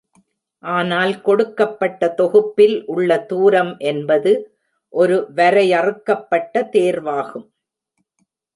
ஆனால் 0.63 1.11
கொடுக்கப்பட்ட 1.21 2.09
தொகுப்பில் 2.11 2.75
உள்ள 2.85 3.19
தூரம் 3.25 3.71
என்பது 3.91 4.31
ஒரு 4.93 5.17
வரையறுக்கப்பட்ட 5.35 6.63
தேர்வாகும். 6.73 7.47